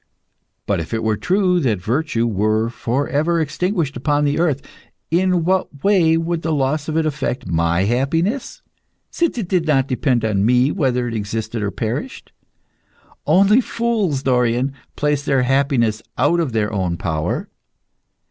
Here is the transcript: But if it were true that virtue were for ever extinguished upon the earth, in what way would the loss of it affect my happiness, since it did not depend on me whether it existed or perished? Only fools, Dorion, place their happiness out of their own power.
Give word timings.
But 0.65 0.79
if 0.79 0.95
it 0.95 1.03
were 1.03 1.15
true 1.15 1.59
that 1.59 1.79
virtue 1.79 2.25
were 2.25 2.71
for 2.71 3.07
ever 3.07 3.39
extinguished 3.39 3.95
upon 3.95 4.25
the 4.25 4.39
earth, 4.39 4.63
in 5.11 5.45
what 5.45 5.83
way 5.83 6.17
would 6.17 6.41
the 6.41 6.51
loss 6.55 6.87
of 6.89 6.97
it 6.97 7.05
affect 7.05 7.45
my 7.45 7.83
happiness, 7.83 8.63
since 9.11 9.37
it 9.37 9.47
did 9.47 9.67
not 9.67 9.87
depend 9.87 10.25
on 10.25 10.43
me 10.43 10.71
whether 10.71 11.07
it 11.07 11.13
existed 11.13 11.61
or 11.61 11.69
perished? 11.69 12.31
Only 13.27 13.61
fools, 13.61 14.23
Dorion, 14.23 14.73
place 14.95 15.23
their 15.23 15.43
happiness 15.43 16.01
out 16.17 16.39
of 16.39 16.51
their 16.51 16.73
own 16.73 16.97
power. 16.97 17.47